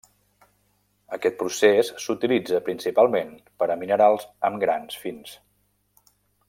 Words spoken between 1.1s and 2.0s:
Aquest procés